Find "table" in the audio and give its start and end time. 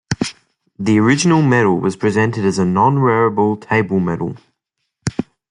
3.57-3.99